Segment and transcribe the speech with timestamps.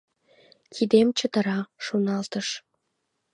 [0.73, 2.47] «Кидем чытыра»,— шоналтыш.